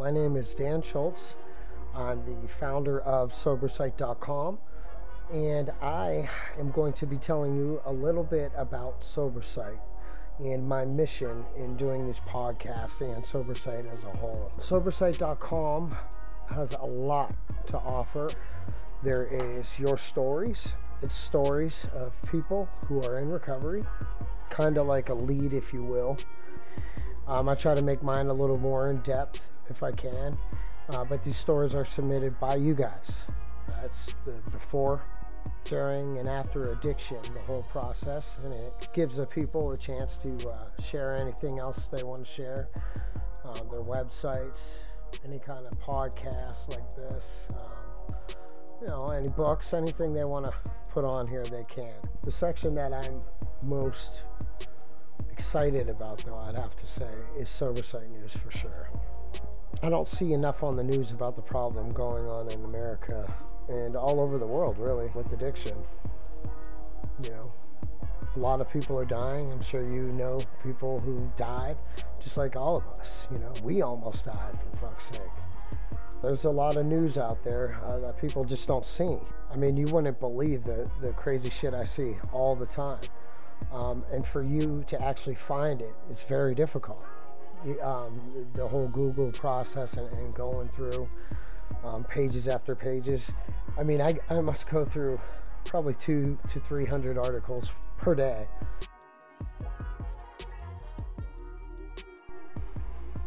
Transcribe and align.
My 0.00 0.10
name 0.10 0.34
is 0.34 0.54
Dan 0.54 0.80
Schultz. 0.80 1.36
I'm 1.94 2.24
the 2.24 2.48
founder 2.48 3.02
of 3.02 3.32
SoberSite.com, 3.32 4.58
and 5.30 5.70
I 5.82 6.30
am 6.58 6.70
going 6.70 6.94
to 6.94 7.06
be 7.06 7.18
telling 7.18 7.54
you 7.54 7.82
a 7.84 7.92
little 7.92 8.24
bit 8.24 8.50
about 8.56 9.02
SoberSite 9.02 9.78
and 10.38 10.66
my 10.66 10.86
mission 10.86 11.44
in 11.54 11.76
doing 11.76 12.06
this 12.06 12.18
podcast 12.20 13.02
and 13.02 13.22
SoberSite 13.24 13.92
as 13.92 14.04
a 14.04 14.16
whole. 14.16 14.50
SoberSite.com 14.58 15.94
has 16.48 16.72
a 16.80 16.86
lot 16.86 17.34
to 17.66 17.76
offer. 17.76 18.30
There 19.02 19.28
is 19.30 19.78
your 19.78 19.98
stories. 19.98 20.72
It's 21.02 21.14
stories 21.14 21.86
of 21.92 22.14
people 22.32 22.70
who 22.86 23.02
are 23.02 23.18
in 23.18 23.28
recovery, 23.28 23.84
kind 24.48 24.78
of 24.78 24.86
like 24.86 25.10
a 25.10 25.14
lead, 25.14 25.52
if 25.52 25.74
you 25.74 25.82
will. 25.82 26.16
Um, 27.28 27.50
I 27.50 27.54
try 27.54 27.74
to 27.74 27.82
make 27.82 28.02
mine 28.02 28.28
a 28.28 28.32
little 28.32 28.58
more 28.58 28.88
in 28.88 29.00
depth 29.02 29.59
if 29.70 29.82
I 29.82 29.92
can, 29.92 30.36
uh, 30.90 31.04
but 31.04 31.22
these 31.22 31.36
stories 31.36 31.74
are 31.74 31.84
submitted 31.84 32.38
by 32.40 32.56
you 32.56 32.74
guys. 32.74 33.24
That's 33.68 34.14
the 34.24 34.32
before, 34.50 35.02
during, 35.64 36.18
and 36.18 36.28
after 36.28 36.72
addiction, 36.72 37.18
the 37.34 37.40
whole 37.40 37.62
process, 37.64 38.36
and 38.44 38.52
it 38.52 38.88
gives 38.92 39.16
the 39.16 39.26
people 39.26 39.70
a 39.72 39.78
chance 39.78 40.16
to 40.18 40.36
uh, 40.48 40.82
share 40.82 41.16
anything 41.16 41.58
else 41.58 41.86
they 41.86 42.02
want 42.02 42.24
to 42.24 42.30
share, 42.30 42.68
um, 43.44 43.68
their 43.70 43.82
websites, 43.82 44.78
any 45.24 45.38
kind 45.38 45.66
of 45.66 45.78
podcasts 45.80 46.68
like 46.68 46.94
this. 46.96 47.48
Um, 47.50 48.16
you 48.80 48.86
know, 48.88 49.08
any 49.08 49.28
books, 49.28 49.74
anything 49.74 50.14
they 50.14 50.24
want 50.24 50.46
to 50.46 50.52
put 50.90 51.04
on 51.04 51.26
here, 51.28 51.44
they 51.44 51.64
can. 51.68 51.94
The 52.24 52.32
section 52.32 52.74
that 52.74 52.92
I'm 52.92 53.20
most 53.62 54.12
excited 55.30 55.88
about, 55.88 56.18
though, 56.24 56.36
I'd 56.36 56.54
have 56.54 56.76
to 56.76 56.86
say, 56.86 57.10
is 57.38 57.48
SoberSite 57.48 58.10
News 58.10 58.32
for 58.32 58.50
sure. 58.50 58.90
I 59.82 59.88
don't 59.88 60.08
see 60.08 60.34
enough 60.34 60.62
on 60.62 60.76
the 60.76 60.84
news 60.84 61.10
about 61.10 61.36
the 61.36 61.42
problem 61.42 61.90
going 61.90 62.26
on 62.26 62.50
in 62.50 62.64
America 62.66 63.34
and 63.68 63.96
all 63.96 64.20
over 64.20 64.36
the 64.36 64.46
world, 64.46 64.76
really, 64.78 65.10
with 65.14 65.32
addiction. 65.32 65.76
You 67.24 67.30
know, 67.30 67.52
a 68.36 68.38
lot 68.38 68.60
of 68.60 68.70
people 68.70 68.98
are 68.98 69.06
dying. 69.06 69.50
I'm 69.50 69.62
sure 69.62 69.80
you 69.80 70.12
know 70.12 70.40
people 70.62 71.00
who 71.00 71.32
died, 71.36 71.76
just 72.22 72.36
like 72.36 72.56
all 72.56 72.76
of 72.76 72.86
us. 72.98 73.26
You 73.32 73.38
know, 73.38 73.52
we 73.62 73.80
almost 73.80 74.26
died, 74.26 74.58
for 74.70 74.76
fuck's 74.76 75.08
sake. 75.08 75.20
There's 76.20 76.44
a 76.44 76.50
lot 76.50 76.76
of 76.76 76.84
news 76.84 77.16
out 77.16 77.42
there 77.42 77.78
uh, 77.82 77.98
that 78.00 78.20
people 78.20 78.44
just 78.44 78.68
don't 78.68 78.84
see. 78.84 79.16
I 79.50 79.56
mean, 79.56 79.78
you 79.78 79.86
wouldn't 79.86 80.20
believe 80.20 80.64
the, 80.64 80.90
the 81.00 81.12
crazy 81.12 81.48
shit 81.48 81.72
I 81.72 81.84
see 81.84 82.16
all 82.32 82.54
the 82.54 82.66
time. 82.66 83.00
Um, 83.72 84.04
and 84.12 84.26
for 84.26 84.42
you 84.42 84.84
to 84.88 85.02
actually 85.02 85.36
find 85.36 85.80
it, 85.80 85.94
it's 86.10 86.24
very 86.24 86.54
difficult. 86.54 87.02
Um, 87.82 88.46
the 88.54 88.66
whole 88.66 88.88
Google 88.88 89.30
process 89.32 89.94
and, 89.94 90.10
and 90.14 90.34
going 90.34 90.68
through 90.68 91.08
um, 91.84 92.04
pages 92.04 92.48
after 92.48 92.74
pages. 92.74 93.32
I 93.78 93.82
mean, 93.82 94.00
I, 94.00 94.18
I 94.30 94.40
must 94.40 94.68
go 94.68 94.84
through 94.84 95.20
probably 95.64 95.94
two 95.94 96.38
to 96.48 96.60
300 96.60 97.18
articles 97.18 97.70
per 97.98 98.14
day. 98.14 98.46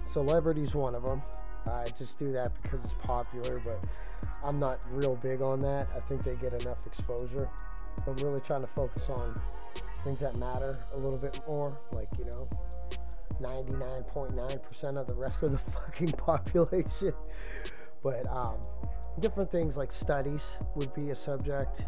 Celebrity's 0.08 0.75
one 0.75 0.95
of 0.95 1.03
them. 1.03 1.22
I 1.68 1.86
just 1.97 2.20
do 2.20 2.31
that 2.34 2.52
because 2.62 2.84
it's 2.84 2.95
popular, 2.95 3.59
but 3.64 3.84
I'm 4.44 4.59
not 4.59 4.80
real 4.92 5.16
big 5.16 5.42
on 5.42 5.59
that. 5.62 5.88
I 5.95 6.00
think 6.00 6.23
they 6.23 6.36
get 6.36 6.59
enough 6.62 6.86
exposure. 6.86 7.50
I'm 8.06 8.16
really 8.18 8.42
trying 8.42 8.62
to 8.62 8.68
focus 8.68 9.09
on 9.09 9.40
things 10.03 10.20
that 10.20 10.38
matter 10.38 10.78
a 10.94 10.97
little 10.97 11.18
bit 11.18 11.40
more, 11.47 11.78
like, 11.94 12.09
you 12.18 12.25
know, 12.25 12.47
99.9% 13.42 14.98
of 14.98 15.08
the 15.08 15.14
rest 15.14 15.44
of 15.44 15.52
the 15.52 15.58
fucking 15.72 16.12
population. 16.12 17.14
But 18.03 18.28
um, 18.28 18.58
different 19.20 19.52
things 19.52 19.78
like 19.78 19.92
studies 19.92 20.58
would 20.75 20.94
be 20.94 21.09
a 21.09 21.16
subject. 21.16 21.86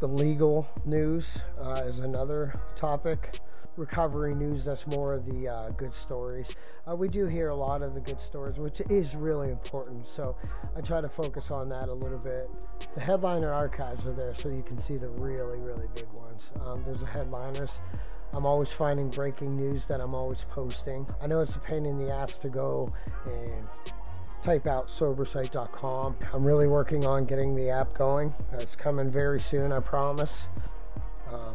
The 0.00 0.08
legal 0.08 0.68
news 0.84 1.38
uh, 1.60 1.82
is 1.86 2.00
another 2.00 2.60
topic. 2.76 3.40
Recovery 3.76 4.34
news, 4.34 4.64
that's 4.64 4.86
more 4.86 5.14
of 5.14 5.26
the 5.26 5.48
uh, 5.48 5.70
good 5.70 5.94
stories. 5.94 6.54
Uh, 6.88 6.94
we 6.94 7.08
do 7.08 7.26
hear 7.26 7.48
a 7.48 7.56
lot 7.56 7.82
of 7.82 7.94
the 7.94 8.00
good 8.00 8.20
stories, 8.20 8.58
which 8.58 8.80
is 8.88 9.16
really 9.16 9.50
important. 9.50 10.06
So 10.06 10.36
I 10.76 10.80
try 10.80 11.00
to 11.00 11.08
focus 11.08 11.50
on 11.50 11.68
that 11.70 11.88
a 11.88 11.92
little 11.92 12.18
bit. 12.18 12.48
The 12.94 13.00
headliner 13.00 13.52
archives 13.52 14.06
are 14.06 14.12
there 14.12 14.32
so 14.32 14.48
you 14.48 14.62
can 14.62 14.80
see 14.80 14.96
the 14.96 15.08
really, 15.08 15.60
really 15.60 15.88
big 15.94 16.06
ones. 16.12 16.50
Um, 16.60 16.84
there's 16.84 17.00
the 17.00 17.06
headliners. 17.06 17.80
I'm 18.34 18.46
always 18.46 18.72
finding 18.72 19.10
breaking 19.10 19.56
news 19.56 19.86
that 19.86 20.00
I'm 20.00 20.14
always 20.14 20.44
posting. 20.44 21.06
I 21.22 21.26
know 21.28 21.40
it's 21.40 21.54
a 21.54 21.60
pain 21.60 21.86
in 21.86 21.98
the 21.98 22.12
ass 22.12 22.36
to 22.38 22.48
go 22.48 22.92
and 23.26 23.70
type 24.42 24.66
out 24.66 24.88
sobersite.com. 24.88 26.16
I'm 26.32 26.44
really 26.44 26.66
working 26.66 27.06
on 27.06 27.24
getting 27.24 27.54
the 27.54 27.70
app 27.70 27.94
going. 27.94 28.34
It's 28.54 28.74
coming 28.74 29.10
very 29.10 29.40
soon, 29.40 29.72
I 29.72 29.80
promise. 29.80 30.48
Uh, 31.30 31.54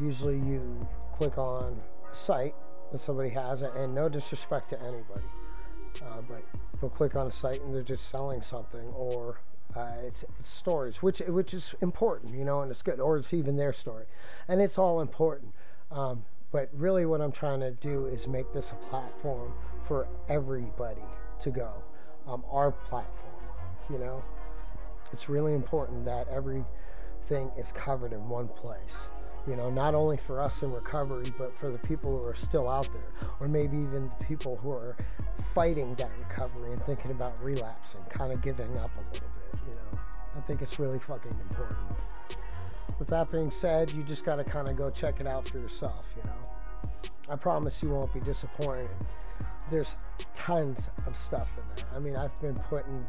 usually 0.00 0.36
you 0.36 0.86
click 1.16 1.38
on 1.38 1.82
a 2.10 2.16
site 2.16 2.54
that 2.92 3.00
somebody 3.00 3.30
has, 3.30 3.62
and 3.62 3.94
no 3.94 4.08
disrespect 4.08 4.70
to 4.70 4.80
anybody, 4.80 5.26
uh, 6.04 6.20
but 6.28 6.42
you'll 6.80 6.90
click 6.90 7.16
on 7.16 7.26
a 7.26 7.30
site 7.32 7.60
and 7.62 7.74
they're 7.74 7.82
just 7.82 8.08
selling 8.08 8.42
something, 8.42 8.88
or 8.90 9.40
uh, 9.74 9.92
it's, 10.04 10.24
it's 10.38 10.50
stories, 10.50 11.02
which 11.02 11.20
which 11.20 11.54
is 11.54 11.74
important, 11.80 12.34
you 12.34 12.44
know, 12.44 12.60
and 12.60 12.70
it's 12.70 12.82
good, 12.82 13.00
or 13.00 13.16
it's 13.16 13.32
even 13.32 13.56
their 13.56 13.72
story, 13.72 14.04
and 14.46 14.60
it's 14.60 14.78
all 14.78 15.00
important. 15.00 15.52
Um, 15.92 16.24
but 16.50 16.68
really, 16.72 17.06
what 17.06 17.20
I'm 17.20 17.32
trying 17.32 17.60
to 17.60 17.70
do 17.70 18.06
is 18.06 18.26
make 18.26 18.52
this 18.52 18.72
a 18.72 18.74
platform 18.88 19.54
for 19.84 20.08
everybody 20.28 21.02
to 21.40 21.50
go. 21.50 21.72
Um, 22.26 22.44
our 22.50 22.72
platform, 22.72 23.32
you 23.90 23.98
know, 23.98 24.22
it's 25.12 25.28
really 25.28 25.54
important 25.54 26.04
that 26.04 26.28
everything 26.28 27.50
is 27.58 27.72
covered 27.72 28.12
in 28.12 28.28
one 28.28 28.48
place 28.48 29.08
you 29.46 29.56
know, 29.56 29.70
not 29.70 29.94
only 29.94 30.16
for 30.16 30.40
us 30.40 30.62
in 30.62 30.72
recovery, 30.72 31.32
but 31.36 31.56
for 31.58 31.70
the 31.70 31.78
people 31.78 32.18
who 32.18 32.28
are 32.28 32.34
still 32.34 32.68
out 32.68 32.88
there, 32.92 33.28
or 33.40 33.48
maybe 33.48 33.76
even 33.76 34.10
the 34.18 34.24
people 34.24 34.56
who 34.56 34.70
are 34.70 34.96
fighting 35.54 35.94
that 35.96 36.10
recovery 36.18 36.72
and 36.72 36.82
thinking 36.84 37.10
about 37.10 37.42
relapsing, 37.42 38.00
kind 38.08 38.32
of 38.32 38.40
giving 38.40 38.76
up 38.78 38.94
a 38.96 39.00
little 39.12 39.28
bit, 39.34 39.60
you 39.66 39.74
know. 39.74 40.00
I 40.36 40.40
think 40.40 40.62
it's 40.62 40.78
really 40.78 40.98
fucking 40.98 41.36
important. 41.50 41.80
With 42.98 43.08
that 43.08 43.30
being 43.30 43.50
said, 43.50 43.92
you 43.92 44.02
just 44.02 44.24
got 44.24 44.36
to 44.36 44.44
kind 44.44 44.68
of 44.68 44.76
go 44.76 44.90
check 44.90 45.20
it 45.20 45.26
out 45.26 45.48
for 45.48 45.58
yourself, 45.58 46.08
you 46.16 46.22
know. 46.24 46.92
I 47.28 47.36
promise 47.36 47.82
you 47.82 47.90
won't 47.90 48.12
be 48.12 48.20
disappointed. 48.20 48.90
There's 49.70 49.96
tons 50.34 50.90
of 51.06 51.16
stuff 51.16 51.48
in 51.56 51.64
there. 51.76 51.86
I 51.96 51.98
mean, 51.98 52.16
I've 52.16 52.38
been 52.40 52.54
putting 52.54 53.06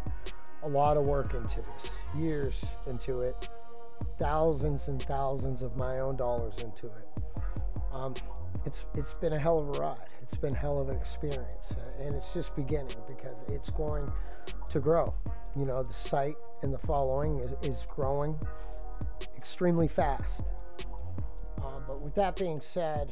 a 0.64 0.70
lot 0.70 0.98
of 0.98 1.06
work 1.06 1.34
into 1.34 1.62
this, 1.62 1.92
years 2.16 2.66
into 2.88 3.20
it 3.20 3.50
thousands 4.20 4.88
and 4.88 5.02
thousands 5.02 5.62
of 5.62 5.76
my 5.76 6.00
own 6.00 6.16
dollars 6.16 6.60
into 6.64 6.88
it. 6.88 7.08
Um, 7.92 8.14
it's 8.66 8.86
it's 8.96 9.14
been 9.14 9.34
a 9.34 9.40
hell 9.40 9.60
of 9.60 9.70
a 9.70 9.82
ride. 9.82 9.98
It's 10.22 10.38
been 10.38 10.54
hell 10.54 10.80
of 10.80 10.90
an 10.90 10.96
experience, 10.96 11.76
and 12.00 12.16
it's 12.16 12.34
just 12.34 12.56
beginning 12.56 12.96
because 13.08 13.42
it's 13.50 13.70
going 13.70 14.12
to 14.70 14.80
grow. 14.80 15.14
You 15.56 15.66
know, 15.66 15.84
the 15.84 15.94
site 15.94 16.36
and 16.62 16.74
the 16.74 16.80
following 16.80 17.40
is, 17.40 17.70
is 17.70 17.88
growing 17.94 18.40
extremely 19.44 19.90
fast. 19.90 20.42
Uh, 21.62 21.78
but 21.86 22.02
with 22.02 22.16
that 22.16 22.34
being 22.38 22.62
said, 22.62 23.12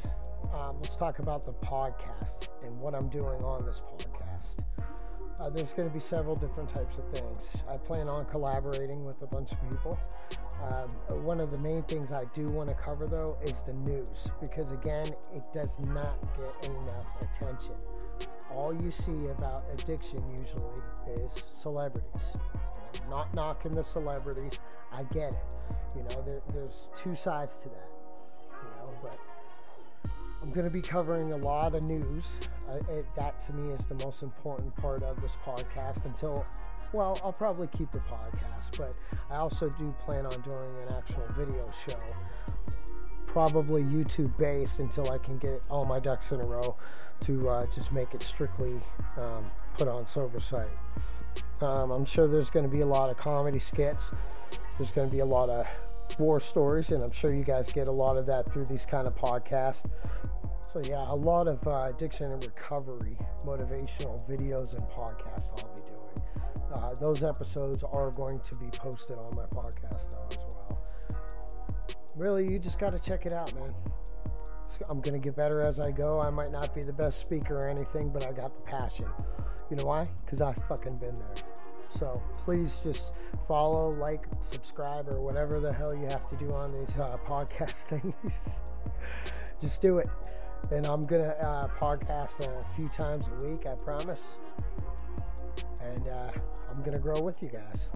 um, 0.54 0.76
let's 0.80 0.96
talk 0.96 1.18
about 1.18 1.44
the 1.44 1.52
podcast 1.52 2.48
and 2.64 2.74
what 2.80 2.94
I'm 2.94 3.10
doing 3.10 3.42
on 3.42 3.66
this 3.66 3.84
podcast. 3.92 4.64
Uh, 5.38 5.50
there's 5.50 5.74
going 5.74 5.86
to 5.86 5.92
be 5.92 6.00
several 6.00 6.34
different 6.34 6.70
types 6.70 6.96
of 6.96 7.06
things. 7.10 7.54
I 7.70 7.76
plan 7.76 8.08
on 8.08 8.24
collaborating 8.24 9.04
with 9.04 9.20
a 9.20 9.26
bunch 9.26 9.52
of 9.52 9.60
people. 9.68 10.00
Um, 10.60 10.90
one 11.24 11.40
of 11.40 11.50
the 11.50 11.58
main 11.58 11.82
things 11.84 12.12
I 12.12 12.24
do 12.34 12.46
want 12.48 12.68
to 12.68 12.74
cover, 12.74 13.06
though, 13.06 13.36
is 13.42 13.62
the 13.62 13.72
news 13.72 14.28
because, 14.40 14.70
again, 14.72 15.06
it 15.34 15.44
does 15.52 15.78
not 15.80 16.16
get 16.36 16.70
enough 16.70 17.06
attention. 17.20 17.74
All 18.54 18.74
you 18.74 18.90
see 18.90 19.26
about 19.28 19.64
addiction 19.72 20.22
usually 20.38 20.82
is 21.24 21.42
celebrities. 21.52 22.34
Not 23.10 23.34
knocking 23.34 23.72
the 23.72 23.82
celebrities, 23.82 24.60
I 24.92 25.02
get 25.04 25.32
it. 25.32 25.54
You 25.96 26.02
know, 26.02 26.22
there, 26.26 26.42
there's 26.52 26.88
two 26.96 27.14
sides 27.14 27.58
to 27.58 27.68
that. 27.70 27.88
You 28.52 28.70
know, 28.76 28.90
but 29.02 29.18
I'm 30.42 30.50
going 30.50 30.64
to 30.64 30.70
be 30.70 30.82
covering 30.82 31.32
a 31.32 31.36
lot 31.36 31.74
of 31.74 31.82
news. 31.84 32.38
Uh, 32.68 32.76
it, 32.92 33.06
that 33.16 33.40
to 33.40 33.52
me 33.52 33.72
is 33.72 33.86
the 33.86 33.94
most 34.04 34.22
important 34.22 34.74
part 34.76 35.02
of 35.02 35.20
this 35.20 35.36
podcast 35.44 36.04
until 36.04 36.46
well, 36.92 37.18
I'll 37.24 37.32
probably 37.32 37.68
keep 37.68 37.90
the 37.90 38.00
podcast, 38.00 38.76
but 38.76 38.94
I 39.30 39.36
also 39.36 39.68
do 39.70 39.94
plan 40.04 40.26
on 40.26 40.40
doing 40.42 40.70
an 40.86 40.94
actual 40.94 41.26
video 41.36 41.66
show. 41.86 41.98
Probably 43.26 43.82
YouTube 43.82 44.36
based 44.36 44.78
until 44.78 45.10
I 45.10 45.18
can 45.18 45.38
get 45.38 45.62
all 45.70 45.84
my 45.84 45.98
ducks 45.98 46.32
in 46.32 46.40
a 46.40 46.44
row 46.44 46.76
to 47.20 47.48
uh, 47.48 47.66
just 47.74 47.92
make 47.92 48.14
it 48.14 48.22
strictly 48.22 48.78
um, 49.16 49.50
put 49.78 49.88
on 49.88 50.04
SoberSite. 50.04 50.68
Um, 51.62 51.90
I'm 51.90 52.04
sure 52.04 52.26
there's 52.26 52.50
going 52.50 52.68
to 52.68 52.74
be 52.74 52.82
a 52.82 52.86
lot 52.86 53.08
of 53.08 53.16
comedy 53.16 53.58
skits. 53.58 54.10
There's 54.76 54.92
going 54.92 55.08
to 55.08 55.14
be 55.14 55.20
a 55.20 55.26
lot 55.26 55.48
of 55.48 55.66
war 56.18 56.40
stories, 56.40 56.90
and 56.90 57.02
I'm 57.02 57.12
sure 57.12 57.32
you 57.32 57.44
guys 57.44 57.72
get 57.72 57.88
a 57.88 57.92
lot 57.92 58.16
of 58.18 58.26
that 58.26 58.52
through 58.52 58.66
these 58.66 58.84
kind 58.84 59.06
of 59.06 59.14
podcasts. 59.14 59.88
So, 60.72 60.82
yeah, 60.84 61.04
a 61.06 61.14
lot 61.14 61.48
of 61.48 61.66
uh, 61.66 61.88
addiction 61.88 62.32
and 62.32 62.44
recovery 62.44 63.16
motivational 63.46 64.26
videos 64.28 64.74
and 64.74 64.82
podcasts 64.88 65.54
doing. 65.56 65.71
Uh, 66.72 66.94
those 66.94 67.22
episodes 67.22 67.84
are 67.84 68.10
going 68.10 68.40
to 68.40 68.54
be 68.56 68.66
posted 68.68 69.18
on 69.18 69.34
my 69.36 69.44
podcast 69.44 70.10
though 70.10 70.26
as 70.30 70.38
well. 70.38 70.82
Really, 72.16 72.50
you 72.50 72.58
just 72.58 72.78
got 72.78 72.90
to 72.90 72.98
check 72.98 73.26
it 73.26 73.32
out, 73.32 73.54
man. 73.54 73.74
I'm 74.88 75.00
going 75.00 75.14
to 75.14 75.24
get 75.24 75.36
better 75.36 75.60
as 75.60 75.80
I 75.80 75.90
go. 75.90 76.18
I 76.20 76.30
might 76.30 76.50
not 76.50 76.74
be 76.74 76.82
the 76.82 76.92
best 76.92 77.20
speaker 77.20 77.58
or 77.58 77.68
anything, 77.68 78.08
but 78.08 78.26
I 78.26 78.32
got 78.32 78.54
the 78.54 78.62
passion. 78.62 79.06
You 79.70 79.76
know 79.76 79.84
why? 79.84 80.08
Because 80.24 80.40
I've 80.40 80.62
fucking 80.64 80.96
been 80.96 81.14
there. 81.14 81.34
So 81.98 82.22
please 82.44 82.80
just 82.82 83.12
follow, 83.46 83.90
like, 83.90 84.24
subscribe, 84.40 85.08
or 85.08 85.20
whatever 85.20 85.60
the 85.60 85.72
hell 85.72 85.94
you 85.94 86.04
have 86.04 86.26
to 86.28 86.36
do 86.36 86.52
on 86.52 86.72
these 86.72 86.96
uh, 86.96 87.18
podcast 87.26 87.84
things. 87.84 88.62
just 89.60 89.82
do 89.82 89.98
it. 89.98 90.08
And 90.70 90.86
I'm 90.86 91.04
going 91.04 91.22
to 91.22 91.38
uh, 91.46 91.68
podcast 91.78 92.40
a 92.40 92.64
few 92.74 92.88
times 92.88 93.28
a 93.28 93.44
week, 93.44 93.66
I 93.66 93.74
promise. 93.74 94.36
And 95.82 96.08
uh, 96.08 96.30
I'm 96.70 96.82
going 96.82 96.96
to 96.96 97.02
grow 97.02 97.20
with 97.20 97.42
you 97.42 97.48
guys. 97.48 97.88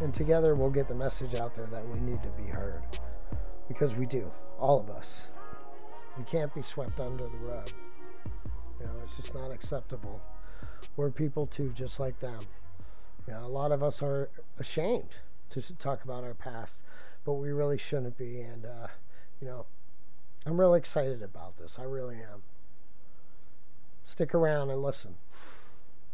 And 0.00 0.12
together 0.12 0.54
we'll 0.54 0.70
get 0.70 0.88
the 0.88 0.94
message 0.94 1.34
out 1.34 1.54
there 1.54 1.66
that 1.66 1.86
we 1.88 2.00
need 2.00 2.22
to 2.22 2.30
be 2.30 2.48
heard. 2.48 2.82
Because 3.68 3.94
we 3.96 4.06
do, 4.06 4.30
all 4.58 4.78
of 4.78 4.90
us. 4.90 5.26
We 6.16 6.24
can't 6.24 6.54
be 6.54 6.62
swept 6.62 7.00
under 7.00 7.24
the 7.24 7.38
rug. 7.38 7.70
You 8.80 8.86
know, 8.86 8.92
it's 9.04 9.16
just 9.16 9.34
not 9.34 9.50
acceptable. 9.50 10.20
We're 10.96 11.10
people 11.10 11.46
too, 11.46 11.72
just 11.74 11.98
like 11.98 12.20
them. 12.20 12.46
You 13.26 13.34
know, 13.34 13.44
a 13.44 13.48
lot 13.48 13.72
of 13.72 13.82
us 13.82 14.02
are 14.02 14.30
ashamed 14.58 15.16
to 15.50 15.60
talk 15.76 16.04
about 16.04 16.24
our 16.24 16.34
past, 16.34 16.80
but 17.24 17.34
we 17.34 17.50
really 17.50 17.78
shouldn't 17.78 18.16
be. 18.16 18.40
And, 18.40 18.64
uh, 18.64 18.88
you 19.40 19.48
know, 19.48 19.66
I'm 20.46 20.60
really 20.60 20.78
excited 20.78 21.22
about 21.22 21.56
this. 21.56 21.78
I 21.78 21.82
really 21.82 22.16
am. 22.16 22.42
Stick 24.04 24.34
around 24.34 24.70
and 24.70 24.80
listen. 24.82 25.16